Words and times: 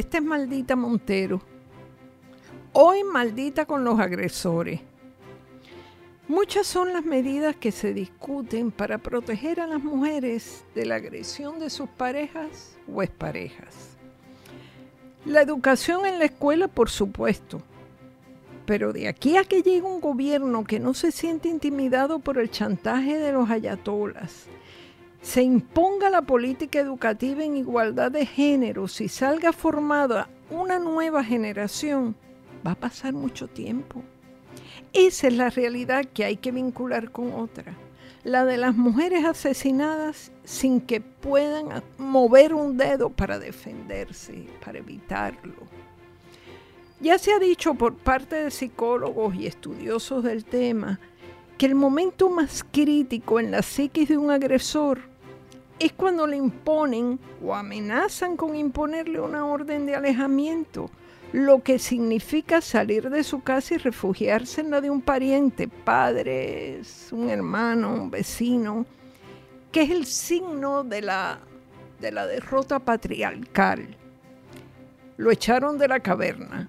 Esta 0.00 0.16
es 0.16 0.24
maldita 0.24 0.76
Montero. 0.76 1.42
Hoy 2.72 3.04
maldita 3.04 3.66
con 3.66 3.84
los 3.84 4.00
agresores. 4.00 4.80
Muchas 6.26 6.66
son 6.66 6.94
las 6.94 7.04
medidas 7.04 7.54
que 7.54 7.70
se 7.70 7.92
discuten 7.92 8.70
para 8.70 8.96
proteger 8.96 9.60
a 9.60 9.66
las 9.66 9.82
mujeres 9.82 10.64
de 10.74 10.86
la 10.86 10.94
agresión 10.94 11.58
de 11.58 11.68
sus 11.68 11.86
parejas 11.86 12.78
o 12.90 13.02
exparejas. 13.02 13.98
La 15.26 15.42
educación 15.42 16.06
en 16.06 16.18
la 16.18 16.24
escuela, 16.24 16.66
por 16.66 16.88
supuesto, 16.88 17.60
pero 18.64 18.94
de 18.94 19.06
aquí 19.06 19.36
a 19.36 19.44
que 19.44 19.60
llegue 19.60 19.82
un 19.82 20.00
gobierno 20.00 20.64
que 20.64 20.80
no 20.80 20.94
se 20.94 21.12
siente 21.12 21.50
intimidado 21.50 22.20
por 22.20 22.38
el 22.38 22.50
chantaje 22.50 23.18
de 23.18 23.32
los 23.32 23.50
ayatolas, 23.50 24.46
se 25.22 25.42
imponga 25.42 26.08
la 26.08 26.22
política 26.22 26.80
educativa 26.80 27.44
en 27.44 27.56
igualdad 27.56 28.10
de 28.10 28.26
géneros 28.26 29.00
y 29.00 29.08
salga 29.08 29.52
formada 29.52 30.28
una 30.50 30.78
nueva 30.78 31.22
generación, 31.22 32.16
va 32.66 32.72
a 32.72 32.76
pasar 32.76 33.12
mucho 33.12 33.46
tiempo. 33.46 34.02
Esa 34.92 35.28
es 35.28 35.34
la 35.34 35.50
realidad 35.50 36.06
que 36.06 36.24
hay 36.24 36.36
que 36.36 36.52
vincular 36.52 37.10
con 37.12 37.32
otra, 37.32 37.76
la 38.24 38.44
de 38.44 38.56
las 38.56 38.74
mujeres 38.74 39.24
asesinadas 39.24 40.32
sin 40.44 40.80
que 40.80 41.00
puedan 41.00 41.82
mover 41.98 42.54
un 42.54 42.76
dedo 42.76 43.10
para 43.10 43.38
defenderse, 43.38 44.46
para 44.64 44.78
evitarlo. 44.78 45.54
Ya 47.00 47.18
se 47.18 47.32
ha 47.32 47.38
dicho 47.38 47.74
por 47.74 47.94
parte 47.94 48.36
de 48.36 48.50
psicólogos 48.50 49.34
y 49.34 49.46
estudiosos 49.46 50.24
del 50.24 50.44
tema 50.44 50.98
que 51.56 51.66
el 51.66 51.74
momento 51.74 52.30
más 52.30 52.64
crítico 52.64 53.38
en 53.38 53.50
la 53.50 53.62
psiquis 53.62 54.08
de 54.08 54.16
un 54.16 54.30
agresor 54.30 55.09
es 55.80 55.92
cuando 55.92 56.26
le 56.26 56.36
imponen 56.36 57.18
o 57.42 57.54
amenazan 57.54 58.36
con 58.36 58.54
imponerle 58.54 59.18
una 59.18 59.46
orden 59.46 59.86
de 59.86 59.96
alejamiento, 59.96 60.90
lo 61.32 61.62
que 61.62 61.78
significa 61.78 62.60
salir 62.60 63.08
de 63.08 63.24
su 63.24 63.42
casa 63.42 63.74
y 63.74 63.78
refugiarse 63.78 64.60
en 64.60 64.70
la 64.70 64.82
de 64.82 64.90
un 64.90 65.00
pariente, 65.00 65.68
padres, 65.68 67.08
un 67.12 67.30
hermano, 67.30 67.94
un 67.94 68.10
vecino, 68.10 68.84
que 69.72 69.82
es 69.82 69.90
el 69.90 70.04
signo 70.04 70.84
de 70.84 71.00
la, 71.00 71.38
de 71.98 72.12
la 72.12 72.26
derrota 72.26 72.78
patriarcal. 72.78 73.96
Lo 75.16 75.30
echaron 75.30 75.78
de 75.78 75.88
la 75.88 76.00
caverna. 76.00 76.68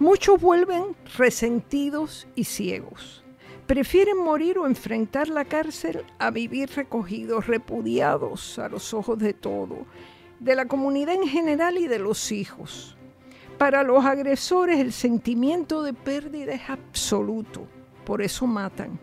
Muchos 0.00 0.40
vuelven 0.40 0.96
resentidos 1.16 2.26
y 2.34 2.44
ciegos 2.44 3.21
prefieren 3.66 4.18
morir 4.18 4.58
o 4.58 4.66
enfrentar 4.66 5.28
la 5.28 5.44
cárcel 5.44 6.04
a 6.18 6.30
vivir 6.30 6.70
recogidos, 6.74 7.46
repudiados 7.46 8.58
a 8.58 8.68
los 8.68 8.92
ojos 8.92 9.18
de 9.18 9.34
todo, 9.34 9.86
de 10.40 10.54
la 10.54 10.66
comunidad 10.66 11.14
en 11.14 11.28
general 11.28 11.78
y 11.78 11.86
de 11.86 11.98
los 11.98 12.32
hijos. 12.32 12.96
Para 13.58 13.82
los 13.82 14.04
agresores 14.04 14.80
el 14.80 14.92
sentimiento 14.92 15.82
de 15.82 15.92
pérdida 15.92 16.52
es 16.52 16.68
absoluto, 16.68 17.66
por 18.04 18.22
eso 18.22 18.46
matan. 18.46 18.98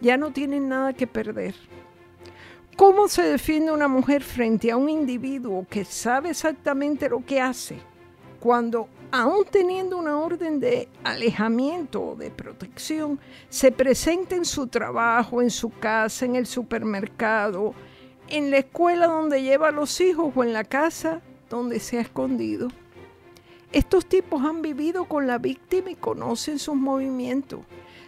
Ya 0.00 0.16
no 0.16 0.32
tienen 0.32 0.68
nada 0.68 0.92
que 0.92 1.06
perder. 1.06 1.54
¿Cómo 2.76 3.08
se 3.08 3.22
defiende 3.22 3.72
una 3.72 3.88
mujer 3.88 4.22
frente 4.22 4.70
a 4.70 4.76
un 4.76 4.88
individuo 4.88 5.66
que 5.68 5.84
sabe 5.84 6.30
exactamente 6.30 7.08
lo 7.08 7.24
que 7.24 7.40
hace 7.40 7.80
cuando 8.40 8.88
aún 9.10 9.44
teniendo 9.50 9.96
una 9.98 10.18
orden 10.18 10.60
de 10.60 10.88
alejamiento 11.04 12.02
o 12.02 12.16
de 12.16 12.30
protección, 12.30 13.18
se 13.48 13.72
presenta 13.72 14.36
en 14.36 14.44
su 14.44 14.66
trabajo, 14.66 15.40
en 15.40 15.50
su 15.50 15.70
casa, 15.70 16.24
en 16.24 16.36
el 16.36 16.46
supermercado, 16.46 17.74
en 18.28 18.50
la 18.50 18.58
escuela 18.58 19.06
donde 19.06 19.42
lleva 19.42 19.68
a 19.68 19.72
los 19.72 20.00
hijos 20.00 20.32
o 20.34 20.44
en 20.44 20.52
la 20.52 20.64
casa 20.64 21.22
donde 21.48 21.80
se 21.80 21.98
ha 21.98 22.02
escondido. 22.02 22.68
Estos 23.72 24.06
tipos 24.06 24.42
han 24.44 24.62
vivido 24.62 25.06
con 25.06 25.26
la 25.26 25.38
víctima 25.38 25.90
y 25.90 25.94
conocen 25.94 26.58
sus 26.58 26.74
movimientos. 26.74 27.60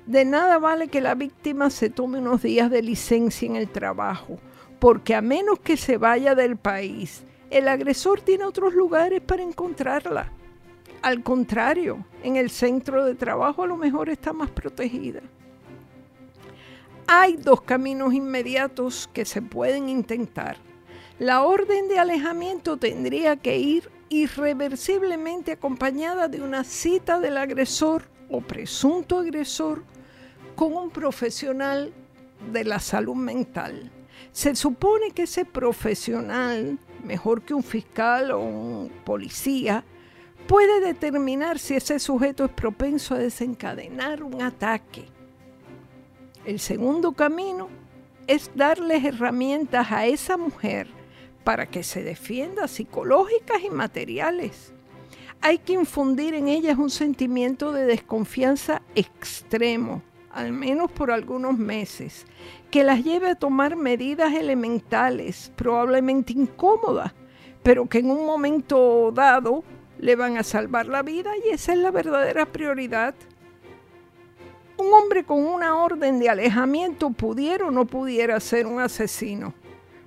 De 0.07 0.25
nada 0.25 0.59
vale 0.59 0.89
que 0.89 1.01
la 1.01 1.15
víctima 1.15 1.71
se 1.71 1.91
tome 1.91 2.19
unos 2.19 2.43
días 2.43 2.71
de 2.71 2.83
licencia 2.83 3.47
en 3.47 3.57
el 3.57 3.69
trabajo, 3.69 4.39
porque 4.79 5.15
a 5.15 5.21
menos 5.21 5.59
que 5.59 5.77
se 5.77 5.99
vaya 5.99 6.35
del 6.35 6.57
país, 6.57 7.25
el 7.51 7.69
agresor 7.69 8.21
tiene 8.21 8.45
otros 8.45 8.75
lugares 8.75 9.21
para 9.21 9.43
encontrarla. 9.43 10.31
Al 11.03 11.23
contrario, 11.23 12.05
en 12.23 12.37
el 12.37 12.51
centro 12.51 13.05
de 13.05 13.15
trabajo 13.15 13.63
a 13.63 13.67
lo 13.67 13.77
mejor 13.77 14.09
está 14.09 14.33
más 14.33 14.51
protegida. 14.51 15.21
Hay 17.07 17.37
dos 17.37 17.63
caminos 17.63 18.15
inmediatos 18.15 19.09
que 19.13 19.25
se 19.25 19.43
pueden 19.43 19.89
intentar. 19.89 20.59
La 21.19 21.43
orden 21.43 21.89
de 21.89 21.99
alejamiento 21.99 22.77
tendría 22.77 23.37
que 23.37 23.59
ir 23.59 23.91
irreversiblemente 24.11 25.53
acompañada 25.53 26.29
de 26.29 26.43
una 26.43 26.65
cita 26.65 27.19
del 27.19 27.37
agresor 27.37 28.05
o 28.29 28.41
presunto 28.41 29.19
agresor 29.19 29.83
con 30.55 30.75
un 30.75 30.91
profesional 30.91 31.93
de 32.53 32.65
la 32.65 32.79
salud 32.79 33.17
mental. 33.17 33.91
Se 34.33 34.55
supone 34.55 35.11
que 35.11 35.23
ese 35.23 35.45
profesional, 35.45 36.79
mejor 37.05 37.43
que 37.43 37.55
un 37.55 37.63
fiscal 37.63 38.31
o 38.31 38.41
un 38.41 38.91
policía, 39.05 39.85
puede 40.47 40.81
determinar 40.81 41.59
si 41.59 41.75
ese 41.75 41.99
sujeto 41.99 42.45
es 42.45 42.51
propenso 42.51 43.15
a 43.15 43.19
desencadenar 43.19 44.23
un 44.23 44.43
ataque. 44.43 45.07
El 46.45 46.59
segundo 46.59 47.13
camino 47.13 47.69
es 48.27 48.51
darles 48.55 49.05
herramientas 49.05 49.93
a 49.93 50.07
esa 50.07 50.37
mujer 50.37 50.89
para 51.45 51.67
que 51.67 51.83
se 51.83 52.03
defienda 52.03 52.69
psicológicas 52.69 53.63
y 53.65 53.71
materiales. 53.71 54.73
Hay 55.41 55.59
que 55.59 55.73
infundir 55.73 56.35
en 56.35 56.49
ellas 56.49 56.79
un 56.79 56.91
sentimiento 56.91 57.73
de 57.73 57.87
desconfianza 57.87 58.83
extremo, 58.95 60.03
al 60.31 60.53
menos 60.53 60.91
por 60.91 61.11
algunos 61.11 61.59
meses, 61.59 62.27
que 62.71 62.85
las 62.85 63.03
lleve 63.03 63.31
a 63.31 63.35
tomar 63.35 63.77
medidas 63.77 64.33
elementales, 64.35 65.53
probablemente 65.57 66.33
incómodas, 66.33 67.13
pero 67.63 67.89
que 67.89 67.99
en 67.99 68.11
un 68.11 68.25
momento 68.25 69.13
dado 69.13 69.65
le 69.99 70.17
van 70.17 70.39
a 70.39 70.43
salvar 70.43 70.87
la 70.87 71.03
vida 71.03 71.33
y 71.45 71.51
esa 71.51 71.73
es 71.73 71.79
la 71.79 71.91
verdadera 71.91 72.47
prioridad. 72.47 73.15
Un 74.79 74.93
hombre 74.95 75.25
con 75.25 75.45
una 75.45 75.77
orden 75.77 76.19
de 76.21 76.31
alejamiento 76.31 77.11
pudiera 77.11 77.67
o 77.67 77.71
no 77.71 77.85
pudiera 77.85 78.41
ser 78.41 78.67
un 78.67 78.81
asesino, 78.81 79.53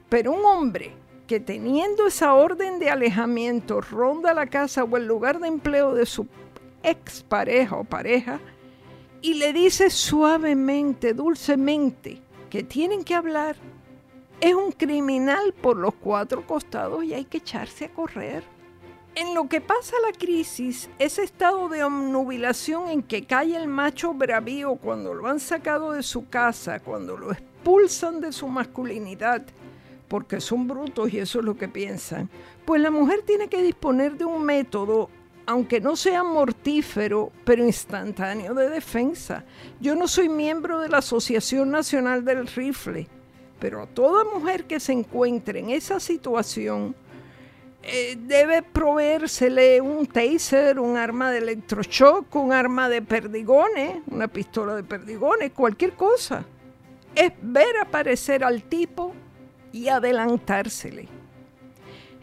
pero 0.10 0.32
un 0.32 0.44
hombre 0.46 0.94
que 1.28 1.40
teniendo 1.40 2.08
esa 2.08 2.34
orden 2.34 2.80
de 2.80 2.90
alejamiento 2.90 3.82
ronda 3.82 4.34
la 4.34 4.48
casa 4.48 4.84
o 4.84 4.98
el 4.98 5.06
lugar 5.06 5.40
de 5.40 5.48
empleo 5.48 5.94
de 5.94 6.06
su 6.06 6.28
expareja 6.82 7.76
o 7.76 7.84
pareja 7.84 8.40
y 9.24 9.36
le 9.36 9.54
dice 9.54 9.90
suavemente, 9.90 11.14
dulcemente, 11.14 12.22
que 12.50 12.62
tienen 12.62 13.06
que 13.06 13.16
hablar, 13.16 13.56
es 14.42 14.54
un 14.54 14.74
criminal 14.74 15.54
por 15.54 15.78
los 15.78 15.94
cuatro 15.96 16.46
costados 16.46 17.06
y 17.06 17.14
hay 17.14 17.24
que 17.24 17.38
echarse 17.38 17.86
a 17.86 17.90
correr. 17.90 18.44
En 19.16 19.34
lo 19.34 19.48
que 19.48 19.62
pasa 19.62 19.96
la 20.06 20.12
crisis, 20.12 20.90
ese 21.00 21.24
estado 21.24 21.70
de 21.70 21.86
omnubilación 21.86 22.90
en 22.90 23.02
que 23.02 23.24
cae 23.24 23.56
el 23.56 23.70
macho 23.70 24.14
bravío 24.14 24.76
cuando 24.76 25.14
lo 25.14 25.28
han 25.28 25.40
sacado 25.40 25.94
de 25.94 26.04
su 26.04 26.28
casa, 26.28 26.82
cuando 26.82 27.16
lo 27.16 27.32
expulsan 27.32 28.20
de 28.20 28.34
su 28.34 28.50
masculinidad, 28.50 29.44
porque 30.10 30.42
son 30.42 30.68
brutos 30.68 31.14
y 31.14 31.20
eso 31.20 31.40
es 31.40 31.46
lo 31.46 31.56
que 31.56 31.70
piensan, 31.70 32.30
pues 32.66 32.82
la 32.82 32.92
mujer 32.92 33.22
tiene 33.22 33.48
que 33.48 33.64
disponer 33.64 34.18
de 34.18 34.26
un 34.26 34.44
método, 34.44 35.10
aunque 35.46 35.82
no 35.82 35.96
sea 35.96 36.24
mortífero, 36.24 37.32
pero 37.44 37.66
instantáneo 37.66 38.54
de 38.54 38.70
defensa. 38.70 39.44
Yo 39.80 39.96
no 39.96 40.08
soy 40.08 40.30
miembro 40.30 40.80
de 40.80 40.90
la 40.90 41.00
Asociación 41.00 41.72
Nacional 41.72 42.24
del 42.24 42.48
Rifle, 42.48 43.08
pero 43.60 43.82
a 43.82 43.88
toda 43.88 44.24
mujer 44.24 44.66
que 44.66 44.80
se 44.80 44.94
encuentre 44.94 45.60
en 45.60 45.70
esa 45.70 46.00
situación, 46.00 46.96
eh, 47.86 48.18
debe 48.18 48.62
proveérsele 48.62 49.82
un 49.82 50.08
taser, 50.08 50.80
un 50.80 50.96
arma 50.96 51.32
de 51.32 51.40
electroshock, 51.40 52.34
un 52.36 52.54
arma 52.54 52.88
de 52.88 53.02
perdigones, 53.02 53.98
una 54.10 54.30
pistola 54.30 54.76
de 54.76 54.84
perdigones, 54.84 55.52
cualquier 55.52 55.94
cosa. 55.94 56.46
Es 57.14 57.34
ver 57.42 57.78
aparecer 57.82 58.44
al 58.44 58.64
tipo 58.64 59.14
y 59.74 59.90
adelantársele. 59.90 61.13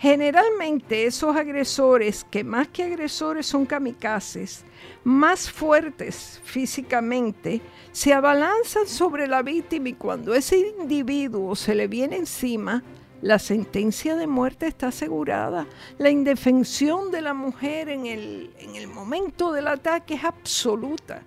Generalmente 0.01 1.05
esos 1.05 1.37
agresores, 1.37 2.25
que 2.31 2.43
más 2.43 2.69
que 2.69 2.85
agresores 2.85 3.45
son 3.45 3.67
kamikazes, 3.67 4.65
más 5.05 5.51
fuertes 5.51 6.41
físicamente, 6.43 7.61
se 7.93 8.15
abalanzan 8.15 8.87
sobre 8.87 9.27
la 9.27 9.43
víctima 9.43 9.91
y 9.91 9.93
cuando 9.93 10.33
ese 10.33 10.57
individuo 10.81 11.55
se 11.55 11.75
le 11.75 11.87
viene 11.87 12.17
encima, 12.17 12.83
la 13.21 13.39
sentencia 13.39 14.17
de 14.17 14.27
muerte 14.27 14.69
está 14.69 14.89
asegurada. 14.89 15.67
La 15.99 16.09
indefensión 16.09 17.11
de 17.11 17.21
la 17.21 17.35
mujer 17.35 17.91
en 17.91 18.07
el, 18.07 18.55
en 18.59 18.77
el 18.77 18.89
momento 18.89 19.53
del 19.53 19.69
ataque 19.69 20.15
es 20.15 20.25
absoluta. 20.25 21.21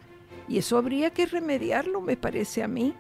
Y 0.48 0.58
eso 0.58 0.80
habría 0.80 1.12
que 1.12 1.28
remediarlo, 1.28 2.02
me 2.02 2.18
parece 2.18 2.64
a 2.64 2.68
mí. 2.68 2.96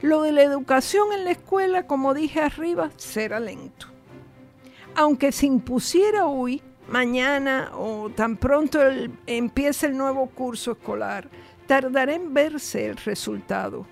Lo 0.00 0.22
de 0.22 0.30
la 0.30 0.44
educación 0.44 1.12
en 1.12 1.24
la 1.24 1.32
escuela, 1.32 1.88
como 1.88 2.14
dije 2.14 2.40
arriba, 2.40 2.92
será 2.98 3.40
lento. 3.40 3.97
Aunque 4.98 5.30
se 5.30 5.46
impusiera 5.46 6.26
hoy 6.26 6.60
mañana 6.88 7.70
o 7.76 8.10
tan 8.10 8.36
pronto 8.36 8.80
empiece 9.28 9.86
el 9.86 9.96
nuevo 9.96 10.26
curso 10.26 10.72
escolar, 10.72 11.28
tardará 11.68 12.14
en 12.16 12.34
verse 12.34 12.86
el 12.86 12.96
resultado. 12.96 13.86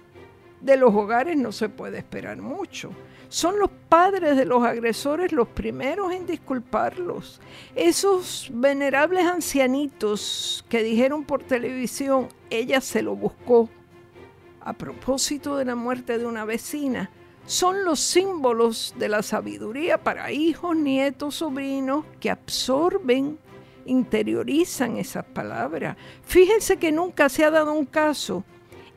De 0.61 0.77
los 0.77 0.93
hogares 0.93 1.37
no 1.37 1.53
se 1.53 1.69
puede 1.69 1.99
esperar 1.99 2.39
mucho. 2.39 2.91
Son 3.29 3.57
los 3.61 3.71
padres 3.89 4.37
de 4.37 4.47
los 4.47 4.65
agresores 4.65 5.31
los 5.31 5.47
primeros 5.47 6.13
en 6.13 6.27
disculparlos. 6.27 7.41
Esos 7.77 8.51
venerables 8.53 9.27
ancianitos 9.27 10.65
que 10.69 10.83
dijeron 10.83 11.23
por 11.23 11.45
televisión, 11.45 12.27
ella 12.51 12.81
se 12.81 13.03
lo 13.03 13.15
buscó. 13.15 13.71
A 14.61 14.73
propósito 14.73 15.57
de 15.57 15.67
la 15.67 15.77
muerte 15.77 16.19
de 16.19 16.27
una 16.27 16.45
vecina, 16.45 17.13
son 17.47 17.85
los 17.85 18.01
símbolos 18.01 18.95
de 18.99 19.09
la 19.09 19.23
sabiduría 19.23 19.99
para 19.99 20.33
hijos, 20.33 20.77
nietos, 20.77 21.37
sobrinos 21.37 22.05
que 22.21 22.31
absorben, 22.31 23.39
interiorizan 23.87 24.97
esas 24.97 25.25
palabras. 25.25 25.97
Fíjense 26.25 26.77
que 26.77 26.91
nunca 26.91 27.29
se 27.29 27.45
ha 27.45 27.51
dado 27.51 27.73
un 27.73 27.87
caso 27.87 28.45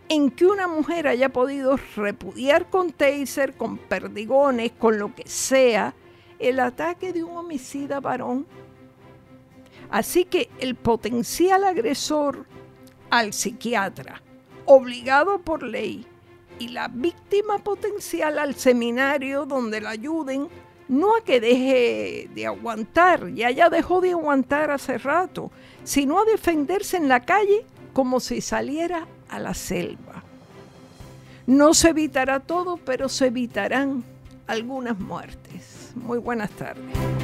en 0.10 0.32
que 0.32 0.48
una 0.48 0.68
mujer 0.68 1.08
haya 1.08 1.30
podido 1.30 1.80
repudiar 1.96 2.72
con 2.72 2.92
taser, 2.92 3.56
con 3.56 3.78
perdigones, 3.78 4.72
con 4.72 4.98
lo 4.98 5.14
que 5.14 5.28
sea, 5.28 5.94
el 6.40 6.60
ataque 6.60 7.14
de 7.14 7.24
un 7.24 7.38
homicida 7.38 8.00
varón. 8.00 8.48
Así 9.92 10.26
que 10.26 10.50
el 10.60 10.74
potencial 10.74 11.64
agresor 11.64 12.48
al 13.12 13.34
psiquiatra, 13.34 14.24
obligado 14.66 15.42
por 15.42 15.62
ley, 15.62 16.08
y 16.60 16.70
la 16.70 16.88
víctima 16.90 17.58
potencial 17.58 18.38
al 18.38 18.56
seminario 18.56 19.46
donde 19.46 19.82
la 19.82 19.92
ayuden, 19.92 20.48
no 20.88 21.16
a 21.16 21.24
que 21.24 21.40
deje 21.40 22.30
de 22.34 22.46
aguantar, 22.46 23.34
ya 23.34 23.50
ya 23.50 23.70
dejó 23.70 24.02
de 24.02 24.12
aguantar 24.12 24.70
hace 24.72 24.98
rato, 24.98 25.52
sino 25.84 26.20
a 26.20 26.26
defenderse 26.26 26.98
en 26.98 27.08
la 27.08 27.22
calle 27.22 27.66
como 27.94 28.20
si 28.20 28.42
saliera 28.42 29.08
a 29.30 29.40
la 29.40 29.54
selva. 29.54 30.24
No 31.48 31.74
se 31.74 31.90
evitará 31.90 32.40
todo, 32.40 32.78
pero 32.78 33.10
se 33.10 33.28
evitarán 33.28 34.04
algunas 34.46 35.00
muertes. 35.00 35.92
Muy 35.96 36.20
buenas 36.20 36.52
tardes. 36.52 37.19